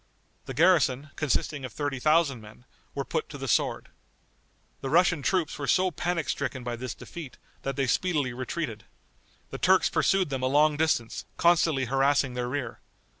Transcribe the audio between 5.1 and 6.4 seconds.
troops were so panic